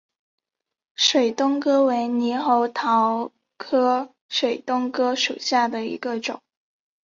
[0.95, 6.41] 水东哥为猕猴桃科水东哥属下的一个种。